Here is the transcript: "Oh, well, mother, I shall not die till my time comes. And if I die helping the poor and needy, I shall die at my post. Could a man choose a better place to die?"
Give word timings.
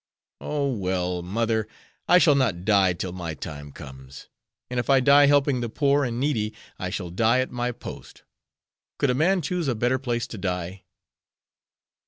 "Oh, 0.39 0.71
well, 0.75 1.21
mother, 1.21 1.67
I 2.07 2.17
shall 2.17 2.33
not 2.33 2.65
die 2.65 2.93
till 2.93 3.11
my 3.11 3.35
time 3.35 3.71
comes. 3.71 4.29
And 4.67 4.79
if 4.79 4.89
I 4.89 4.99
die 4.99 5.27
helping 5.27 5.61
the 5.61 5.69
poor 5.69 6.03
and 6.05 6.19
needy, 6.19 6.55
I 6.79 6.89
shall 6.89 7.11
die 7.11 7.37
at 7.39 7.51
my 7.51 7.71
post. 7.71 8.23
Could 8.97 9.11
a 9.11 9.13
man 9.13 9.43
choose 9.43 9.67
a 9.67 9.75
better 9.75 9.99
place 9.99 10.25
to 10.29 10.39
die?" 10.39 10.85